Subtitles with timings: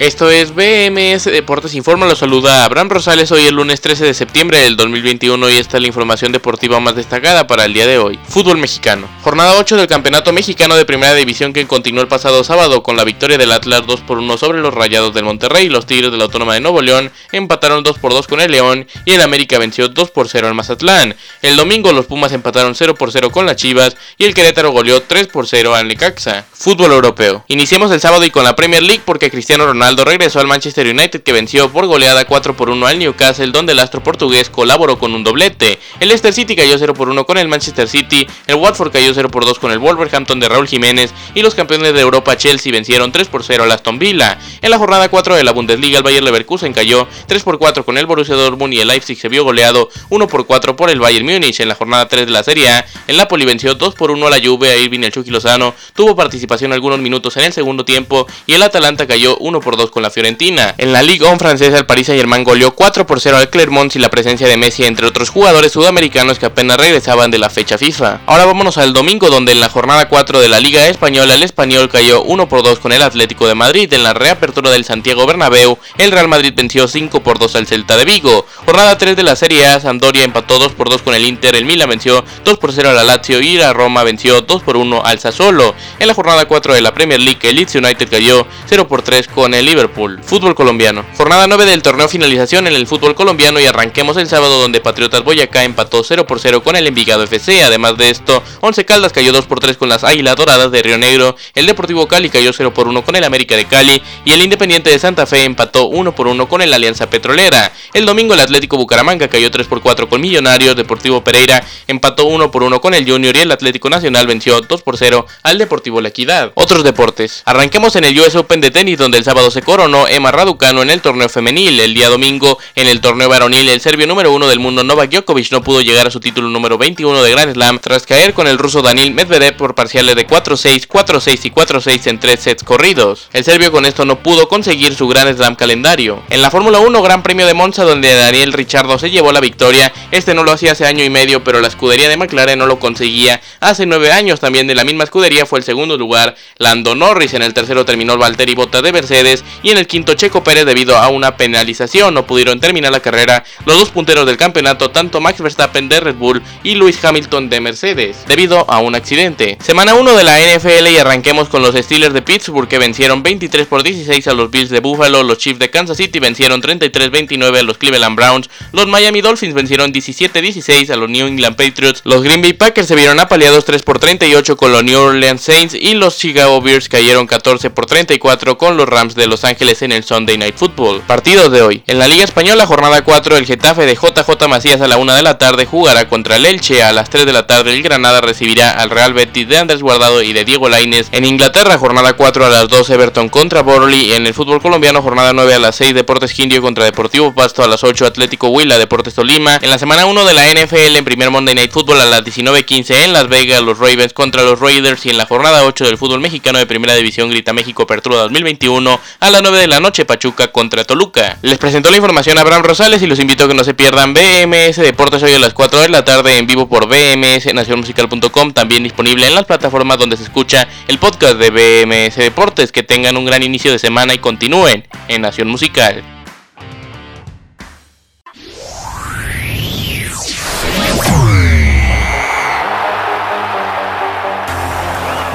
[0.00, 4.58] Esto es BMS Deportes Informa, lo saluda Abraham Rosales hoy el lunes 13 de septiembre
[4.58, 8.18] del 2021 y esta es la información deportiva más destacada para el día de hoy.
[8.26, 9.06] Fútbol mexicano.
[9.22, 13.04] Jornada 8 del Campeonato Mexicano de Primera División que continuó el pasado sábado con la
[13.04, 15.68] victoria del Atlas 2 por 1 sobre los Rayados del Monterrey.
[15.68, 18.86] Los Tigres de la Autónoma de Nuevo León empataron 2 por 2 con el León
[19.04, 21.14] y el América venció 2 por 0 al Mazatlán.
[21.42, 25.02] El domingo los Pumas empataron 0 por 0 con las Chivas y el Querétaro goleó
[25.02, 26.46] 3 por 0 al Necaxa.
[26.54, 27.44] Fútbol europeo.
[27.48, 31.22] Iniciemos el sábado y con la Premier League porque Cristiano Ronaldo regresó al Manchester United
[31.22, 35.14] que venció por goleada 4 por 1 al Newcastle donde el astro portugués colaboró con
[35.14, 35.78] un doblete.
[36.00, 39.30] El Leicester City cayó 0 por 1 con el Manchester City, el Watford cayó 0
[39.30, 43.12] por 2 con el Wolverhampton de Raúl Jiménez y los campeones de Europa Chelsea vencieron
[43.12, 44.38] 3 por 0 al Aston Villa.
[44.62, 47.98] En la jornada 4 de la Bundesliga el Bayer Leverkusen cayó 3 por 4 con
[47.98, 51.26] el Borussia Dortmund y el Leipzig se vio goleado 1 por 4 por el Bayern
[51.26, 51.60] Múnich.
[51.60, 54.30] En la jornada 3 de la Serie A, el Napoli venció 2 por 1 a
[54.30, 58.26] la Juve, a Irving el Chucky Lozano tuvo participación algunos minutos en el segundo tiempo
[58.46, 60.74] y el Atalanta cayó 1 por 2 con la Fiorentina.
[60.78, 64.02] En la Ligue 1 francesa, el Paris Saint-Germain goleó 4 por 0 al Clermont sin
[64.02, 68.20] la presencia de Messi entre otros jugadores sudamericanos que apenas regresaban de la fecha FIFA.
[68.26, 71.88] Ahora vámonos al domingo donde en la jornada 4 de la Liga Española el Español
[71.88, 73.92] cayó 1 por 2 con el Atlético de Madrid.
[73.92, 77.96] En la reapertura del Santiago Bernabéu, el Real Madrid venció 5 por 2 al Celta
[77.96, 78.46] de Vigo.
[78.64, 81.64] Jornada 3 de la Serie A, Sampdoria empató 2 por 2 con el Inter, el
[81.64, 85.18] Milan venció 2 por 0 al Lazio y la Roma venció 2 por 1 al
[85.18, 85.74] Sassuolo.
[85.98, 89.28] En la jornada 4 de la Premier League, el Leeds United cayó 0 por 3
[89.28, 90.20] con el Liverpool.
[90.22, 91.04] Fútbol colombiano.
[91.16, 95.22] Jornada 9 del torneo finalización en el fútbol colombiano y arranquemos el sábado donde Patriotas
[95.22, 97.62] Boyacá empató 0 por 0 con el Envigado FC.
[97.62, 100.98] Además de esto, 11 Caldas cayó 2 por 3 con las Águilas Doradas de Río
[100.98, 104.42] Negro, el Deportivo Cali cayó 0 por 1 con el América de Cali y el
[104.42, 107.72] Independiente de Santa Fe empató 1 por 1 con el Alianza Petrolera.
[107.94, 112.50] El domingo el Atlético Bucaramanga cayó 3 por 4 con Millonarios, Deportivo Pereira empató 1
[112.50, 116.00] por 1 con el Junior y el Atlético Nacional venció 2 por 0 al Deportivo
[116.00, 116.52] La Equidad.
[116.54, 117.42] Otros deportes.
[117.44, 120.90] Arranquemos en el US Open de tenis donde el sábado se coronó Emma Raducano en
[120.90, 121.80] el torneo femenil.
[121.80, 125.50] El día domingo en el torneo varonil el serbio número 1 del mundo Novak Djokovic
[125.50, 128.58] no pudo llegar a su título número 21 de Grand Slam tras caer con el
[128.58, 133.28] ruso Daniil Medvedev por parciales de 4-6, 4-6 y 4-6 en tres sets corridos.
[133.32, 136.22] El serbio con esto no pudo conseguir su Grand Slam calendario.
[136.30, 139.92] En la Fórmula 1 Gran Premio de Monza donde Daniel Ricciardo se llevó la victoria,
[140.10, 142.78] este no lo hacía hace año y medio pero la escudería de McLaren no lo
[142.78, 147.34] conseguía hace 9 años también de la misma escudería fue el segundo lugar Lando Norris,
[147.34, 150.96] en el tercero terminó Valtteri Bottas de Mercedes y en el quinto Checo Pérez debido
[150.96, 152.14] a una penalización.
[152.14, 156.16] No pudieron terminar la carrera los dos punteros del campeonato tanto Max Verstappen de Red
[156.16, 159.58] Bull y Lewis Hamilton de Mercedes debido a un accidente.
[159.62, 163.66] Semana 1 de la NFL y arranquemos con los Steelers de Pittsburgh que vencieron 23
[163.66, 167.62] por 16 a los Bills de Buffalo, los Chiefs de Kansas City vencieron 33-29 a
[167.62, 172.42] los Cleveland Browns, los Miami Dolphins vencieron 17-16 a los New England Patriots, los Green
[172.42, 176.18] Bay Packers se vieron apaleados 3 por 38 con los New Orleans Saints y los
[176.18, 180.36] Chicago Bears cayeron 14 por 34 con los Rams de Los Ángeles en el Sunday
[180.36, 181.02] Night Football.
[181.06, 181.82] Partidos de hoy.
[181.86, 185.22] En la Liga Española, jornada 4, el Getafe de JJ Macías a la 1 de
[185.22, 186.82] la tarde jugará contra el Elche.
[186.82, 190.22] A las 3 de la tarde, el Granada recibirá al Real Betis de Andrés Guardado
[190.22, 191.06] y de Diego Lainez.
[191.12, 194.12] En Inglaterra, jornada 4 a las 2, Everton contra Borley.
[194.14, 197.62] En el fútbol colombiano, jornada 9 a las 6, Deportes Quindio contra Deportivo Pasto.
[197.62, 199.60] A las 8, Atlético Huila, Deportes Tolima.
[199.62, 203.04] En la semana 1 de la NFL, en primer Monday Night Football a las 19.15
[203.04, 205.06] en Las Vegas, los Ravens contra los Raiders.
[205.06, 208.98] Y en la jornada 8 del fútbol mexicano de Primera División, Grita México Apertura 2021
[209.20, 211.38] a las 9 de la noche, Pachuca contra Toluca.
[211.42, 214.14] Les presentó la información a Abraham Rosales y los invito a que no se pierdan
[214.14, 218.82] BMS Deportes hoy a las 4 de la tarde en vivo por BMS Nacionmusical.com, también
[218.82, 222.72] disponible en las plataformas donde se escucha el podcast de BMS Deportes.
[222.72, 226.02] Que tengan un gran inicio de semana y continúen en Nación Musical.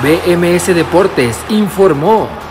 [0.01, 2.44] BMS Deportes informó.